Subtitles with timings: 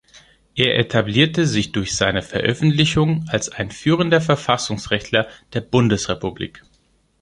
[0.55, 6.63] Er etablierte sich durch seine Veröffentlichungen als ein führender Verfassungsrechtler der Bundesrepublik.